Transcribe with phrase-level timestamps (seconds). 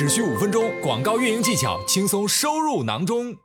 [0.00, 3.36] 只需五分钟，广告运营技巧轻松收入囊中。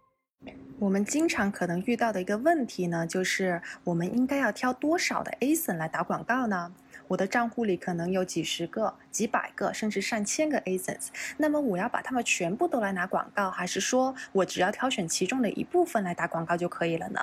[0.79, 6.71] 我们经常可能遇到的一个问题呢，就是我们应该要挑多少的 ASIN 来打广告呢？
[7.10, 10.97] 我的账户里可能有几十个、几百个，甚至上千个 ASIN，
[11.36, 17.20] 那么我要把它们全部都来拿广告，还是说我只要挑选其中的一部分来打广告就可以了呢？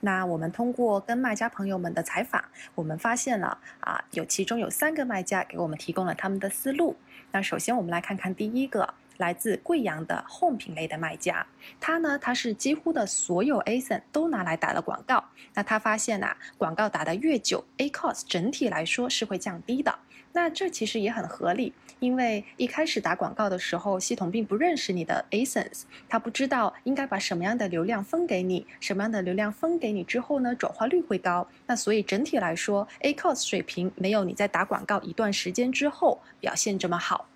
[0.00, 2.44] 那我们通过跟卖家朋友们的采访，
[2.74, 6.96] 我们发现了啊，有其中有三个卖家给我们提供了他们的思路。
[7.32, 8.94] 那首先我们来看看第一个。
[9.18, 11.46] 来自贵阳的 Home 品类的卖家，
[11.80, 15.24] 他呢，他是几乎的所有 ASIN 都拿来打了广告。
[15.54, 19.98] 那他发现呐，广告打得越久，A cost 整体来说是会降低的。
[20.32, 31.48] 那这其实也很合理，因为一开始打广告的时候，系统并不认识你的 ASINs，他不知道应该把什么样的流量分给你，什么样的流量分给你之后呢，转化率会高。
[31.66, 37.26] 那所以整体来说，A cost 水平没有你在打广告一段时间之后表现这么好。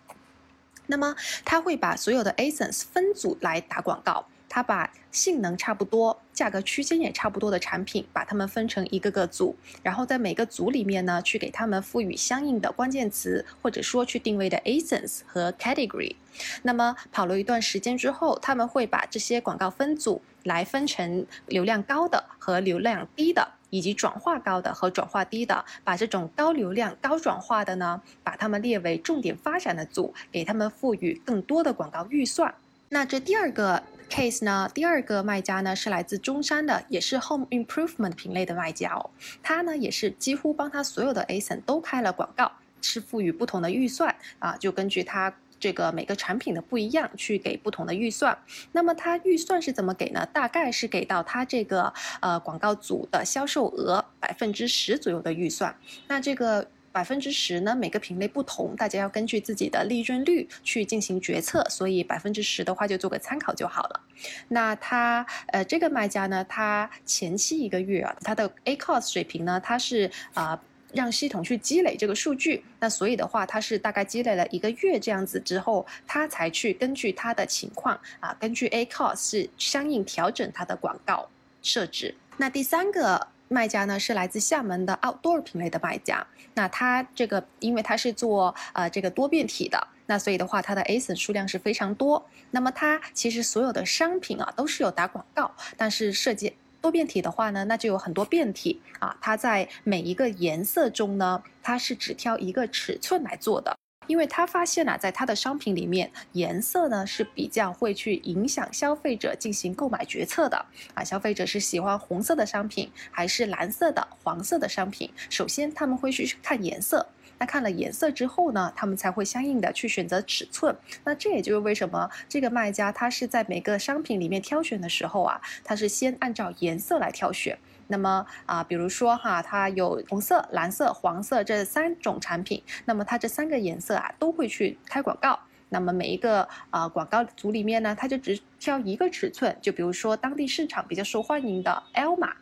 [0.91, 16.17] 那么他会把所有的 ASINs 分组来打广告，他把性能差不多、价格区间也差不多的产品，把它们分成一个个组，然后在每个组里面呢，去给他们赋予相应的关键词，或者说去定位的 ASINs 和 category。
[16.62, 23.59] 那么跑了一段时间之后，他们会把这些广告分组来分成流量高的和流量低的。
[23.71, 32.55] 以及转化高的和转化低的，把这种高流量、高转化的呢，把它们列为重点发展的组，给他们赋予更多的广告预算。
[32.89, 39.11] 那这第二个 case 呢，第二个卖家呢是来自中山的，也是 home improvement 品类的卖家哦。
[39.43, 42.51] 他呢也是几乎帮他所有的 ASIN 都开了广告，
[42.83, 45.33] 是赋予不同的预算啊，就根据他。
[45.61, 48.36] 这个每个产品的不一样，去给不同的预算。
[48.72, 50.27] 那么它预算是怎么给呢？
[50.33, 55.77] 大概是给到它这个呃广告组的销售额百分之十左右的预算。
[56.08, 61.62] 那这个百分之十呢，每个品类不同，大家要根据自己的利润率去进行决策。
[61.69, 64.00] 所以百分之十的话就做个参考就好了。
[64.48, 70.58] 那他呃这个卖家呢，他前期一个月啊，他的 A cost 水平呢，他是啊。
[70.92, 81.29] 让系统去积累这个数据，那所以的话，它是大概积累了一个月这样子之后，它才去根据它的情况啊，根据 A cost 是相应调整它的广告
[81.62, 82.14] 设置。
[82.36, 92.24] 那第三个卖家呢，是来自厦门的 Outdoor 品类的卖家，那他这个因为他是做呃这个多变体的，那所以的话，它的 ASIN 数量是非常多。
[92.50, 96.52] 那么它其实所有的商品啊都是有打广告，但是涉及。
[96.80, 99.17] 多变体的话呢，那就有很多变体啊。
[99.20, 103.77] 它在每一个颜色中呢，它是只挑一个尺寸来做的，
[104.07, 111.05] 因为他发现啊，在他的商品里面，颜色呢是比较会去影响消费者进行购买决策的啊。
[111.05, 115.11] 消费者是喜欢红色的商品，还是蓝色的、黄色的商品？
[115.29, 117.07] 首先他们会去看颜色。
[117.40, 120.77] 那看了颜色之后呢，他们才会相应的去选择尺寸。
[121.05, 127.58] 那这也就是为什么这个卖家他是在每个商品里面挑选的时候啊，他是先按照颜色来挑选。
[127.89, 135.40] 那么啊，比如说哈，它有红色、蓝色、黄色这三种产品，那么它这三个颜色啊都会去开广告。
[135.70, 142.34] 那么每一个啊广告组里面呢，他就只挑一个尺寸，就比如说当地市场比较受欢迎的 L 码。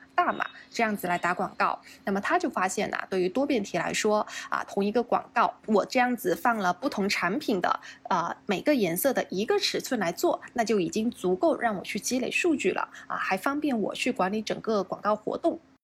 [0.71, 15.59] 这样子来打广告，那么他就发现呐，对于多变体来说啊，同一个广告，我这样子放了不同产品的啊每个颜色的一个尺寸来做，那就已经足够让我去积累数据了啊，还方便我去管理整个广告活动。